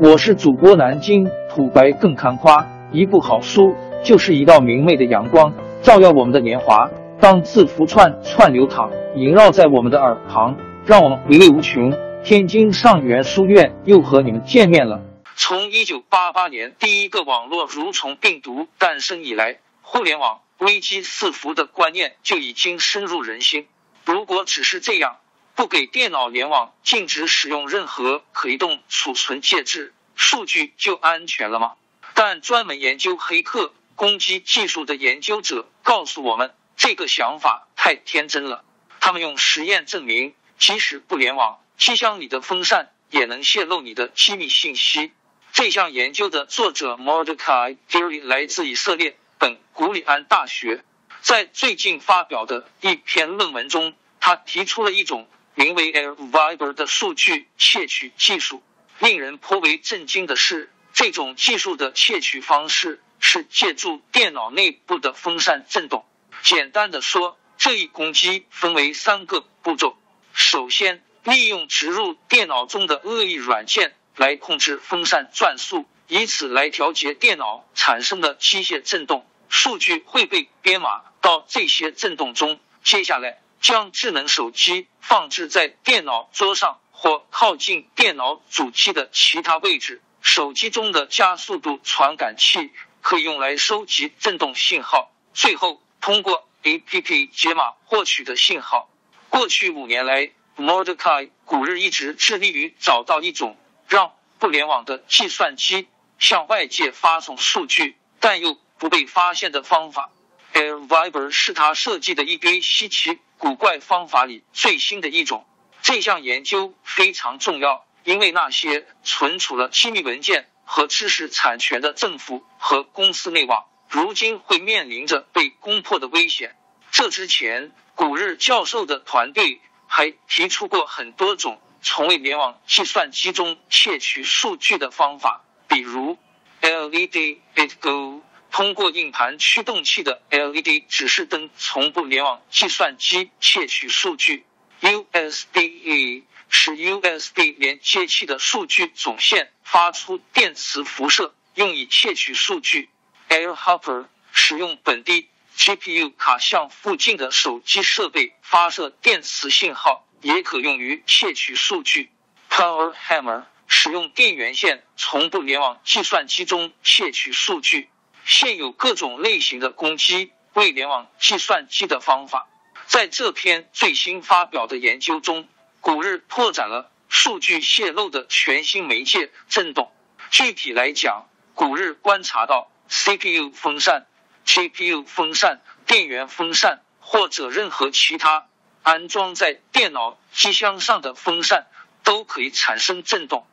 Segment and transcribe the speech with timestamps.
[0.00, 6.90] 我是主播南京土白更看花，一部好书就是一道明媚的阳光，照耀我们的年华。
[7.20, 11.92] 当字符串串流淌，萦绕在我们的耳旁，让我们回味无穷。
[12.24, 15.00] 天津上元书院又和你们见面了。
[15.36, 23.66] 从一九八八年第一个网络蠕虫病毒诞生以来，互联网危机四伏的观念就已经深入人心。
[24.04, 25.18] 如果只是这样，
[25.56, 31.74] 不给电脑联网，禁止使用任何可移动储存介质，数据就安全了吗？
[32.14, 38.64] 但专门研究黑客攻击技术的研究者告诉我们，这个想法太天真了。
[39.00, 45.12] 他们用实验证明，即使不联网，机箱里的风扇也能泄露你的机密信息。
[45.52, 50.82] 这项研究的作者 Mordecai g a r y 来自以色列本古里安大学，
[51.20, 58.62] 在最近发表的一篇论文中，他提出了一种名为 AirViber 的数据窃取技术。
[58.98, 66.04] 令人颇为震惊的是，这种技术的窃取方式是借助电脑内部的风扇振动。
[66.42, 69.96] 简单的说，这一攻击分为三个步骤。
[70.32, 73.94] 首先，利用植入电脑中的恶意软件。
[74.16, 79.26] 来控制风扇转速，以此来调节电脑产生的机械振动。
[79.48, 82.60] 数据会被编码到这些振动中。
[82.84, 90.02] 接下来，将智能手机放置在电脑桌上或靠近电脑主机的其他位置。
[90.20, 92.70] 手机中的加速度传感器
[93.00, 98.90] 可以用来收集振动信号，最后通过 APP 解码获取的信号。
[99.30, 103.56] 过去五年来，Mordecai 古日一直致力于找到一种。
[103.88, 110.10] 让不联网的计算机向外界发送数据，但又不被发现的方法。
[110.54, 115.44] AirViber 是他设计的一堆稀奇古怪方法里最新的一种。
[115.82, 126.56] 这项研究非常重要，因为那些存储了机密文件和知识产权的政府和公司内网，如今会面临着被攻破的危险。
[126.90, 131.60] 这之前，古日教授的团队还提出过很多种。
[131.82, 136.16] 从未联网计算机中窃取数据的方法，比如
[136.62, 138.22] LED It Go
[138.54, 144.46] 通过硬盘驱动器的 LED 指示灯从不联网计算机窃取数据
[144.80, 152.90] ；USB 使 USB 连接器的数据总线发出电磁辐射，用以窃取数据
[153.28, 160.06] ；AirHopper 使用本地 GPU 卡向附近的手机设备发射电磁信号。
[160.22, 162.10] 也可用于窃取数据。
[162.48, 167.90] Power Hammer 使用电源线从不联网计算机中窃取数据。
[168.24, 172.48] 现有各种类型的攻击未联网计算机的方法。
[172.86, 175.48] 在这篇最新发表的研究中，
[175.80, 179.92] 古日拓展了数据泄露的全新媒介——振动。
[180.30, 184.06] 具体来讲，古日观察到 CPU 风扇、
[184.46, 188.46] GPU 风扇、电源风扇或者任何其他。
[188.82, 191.66] 安装在电脑机箱上的风扇
[192.02, 193.46] 都可以产生震动。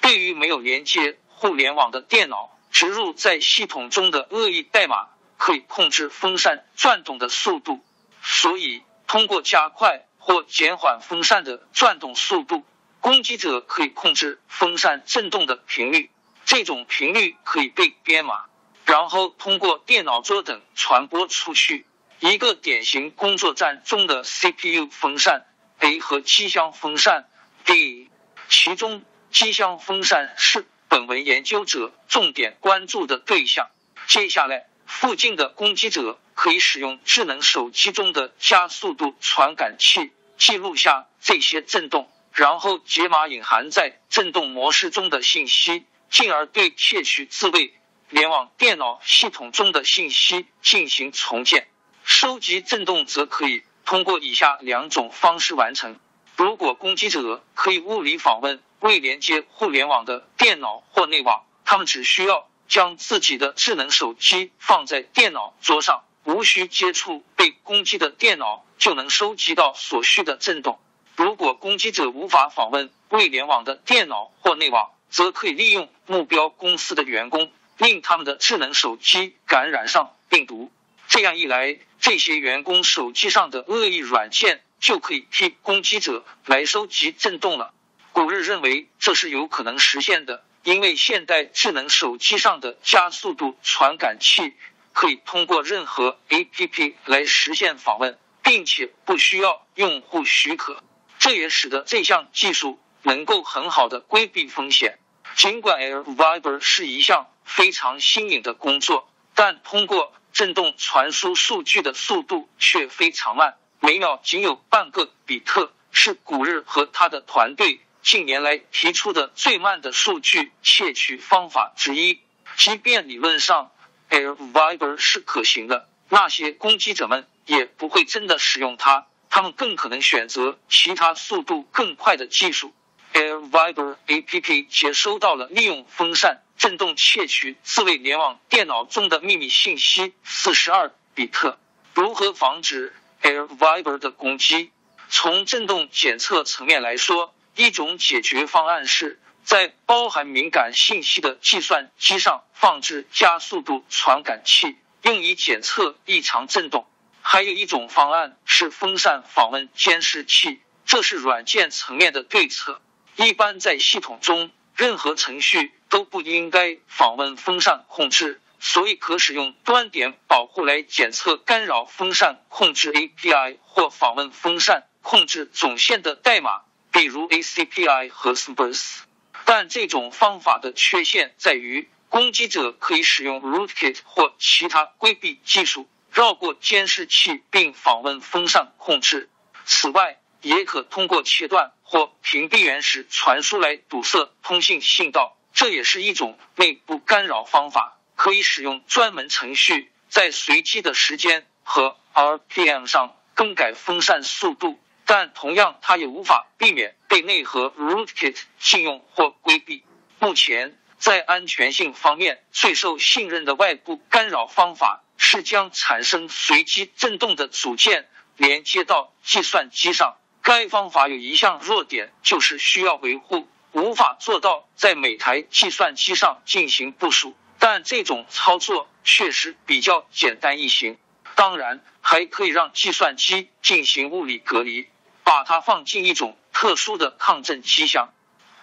[0.00, 5.06] 对于没有连接互联网的电脑，植入在系统中的恶意代码
[5.36, 7.84] 可以控制风扇转动的速度。
[8.22, 12.64] 所以，通过加快或减缓风扇的转动速度，
[13.00, 16.10] 攻击者可以控制风扇振动的频率。
[16.44, 18.46] 这种频率可以被编码，
[18.84, 21.86] 然后通过电脑桌等传播出去。
[22.20, 25.44] 一个典型工作站中的 CPU 风扇
[25.80, 27.28] A 和机箱风扇
[27.64, 28.10] B，
[28.48, 33.70] 其中机箱风扇是本文研究者重点关注的对象。
[34.08, 47.72] 接下来，附近的攻击者可以使用智能手机中的加速度传感器记录下这些震动，然后解码隐含在震动模式中的信息，进而对窃取自卫
[48.10, 51.68] 联网电脑系统中的信息进行重建。
[52.04, 55.98] 收集震动则可以通过以下两种方式完成。
[56.36, 70.80] 如果攻击者可以物理访问未连接互联网的电脑或内网，他们只需要将自己的智能手机放在电脑桌上，无需接触被攻击的电脑，就能收集到所需的震动。
[71.14, 80.72] 如果攻击者无法访问未联网的电脑或内网，则可以利用目标公司的员工，令他们的智能手机感染上病毒。
[81.06, 87.72] 这样一来，这些员工手机上的恶意软件就可以替攻击者来收集震动了。
[88.12, 94.52] 古日认为这是有可能实现的，因为现代智能手机上的加速度传感器
[94.92, 100.82] 可以通过任何 APP 来实现访问，并且不需要用户许可。
[101.18, 104.98] 这也使得这项技术能够很好的规避风险。
[105.34, 122.20] 尽管 Air Viber 是一项非常新颖的工作，但通过震动传输数据的速度却非常慢，每秒仅有半个比特，是古日和他的团队近年来提出的最慢的数据窃取方法之一。
[122.56, 123.70] 即便理论上
[124.10, 132.74] Air Viber 是可行的，那些攻击者们也不会真的使用它，他们更可能选择其他速度更快的技术。
[133.14, 141.58] Air Viber APP 接收到了利用风扇振动窃取自卫联网电脑中的秘密信息四十二比特。
[141.94, 144.72] 如何防止 Air Viber 的攻击？
[145.10, 156.86] 从振动检测层面来说，一种解决方案是在包含敏感信息的计算机上放置加速度传感器，用以检测异常振动。
[157.20, 162.80] 还有一种方案是风扇访问监视器，这是软件层面的对策。
[163.16, 179.00] 一般在系统中，任何程序都不应该访问风扇控制，所以可使用端点保护来检测干扰风扇控制 API 或访问风扇控制总线的代码，比如 ACPI 和 SBUS。
[179.44, 189.30] 但这种方法的缺陷在于，攻击者可以使用 rootkit 或其他规避技术绕过监视器并访问风扇控制。
[189.64, 197.98] 此外，也可通过切断或屏蔽原始传输来堵塞通信信道，这也是一种内部干扰方法。
[198.14, 204.78] 可以使用专门程序在随机的时间和 RPM 上更改风扇速度，
[205.14, 209.84] 但同样它也无法避免被内核 rootkit 禁用或规避。
[210.18, 220.16] 目前在安全性方面最受信任的外部干扰方法是将产生随机振动的组件连接到计算机上。
[220.40, 227.36] 该方法有一项弱点，就是需要维护，无法做到在每台计算机上进行部署。
[227.58, 230.96] 但这种操作确实比较简单易行。
[231.34, 234.88] 当然，还可以让计算机进行物理隔离，
[235.32, 238.12] 把它放进一种特殊的抗震机箱，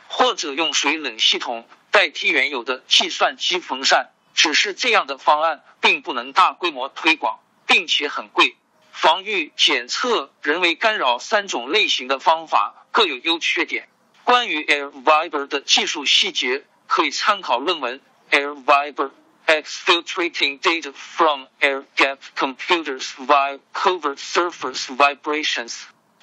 [0.08, 4.12] 或者用水冷系统代替原有的计算机风扇。
[4.36, 8.56] 只是这样的方案并不能大规模推广，并且很贵。
[8.92, 13.90] 防御、检测、人为干扰三种类型的方法各有优缺点。
[14.24, 18.00] 关于 Air Viber 的技术细节，可以参考论文
[18.30, 19.10] Air Viber
[19.48, 25.74] Exfiltrating Data from Air Gap Computers via Covert Surface Vibrations。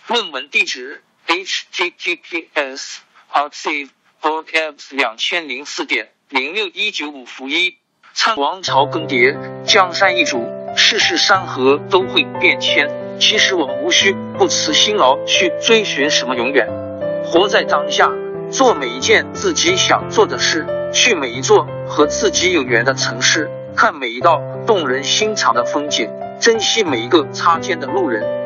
[0.08, 2.99] 论文地址：https
[3.32, 3.88] arxiv
[4.23, 7.79] org abs 两千零四点零六一九五负一。
[8.37, 10.49] 王朝更迭，江山易主。
[10.76, 12.88] 世事山河都会变迁，
[13.19, 16.69] 其实我们无需不辞辛劳去追寻什么永远，
[17.25, 18.09] 活在当下，
[18.49, 20.64] 做每一件自己想做的事，
[20.94, 26.09] 去每一座和自己有缘的城市，看每一道动人心肠的风景，
[26.41, 28.46] 珍惜每一个擦肩的路人。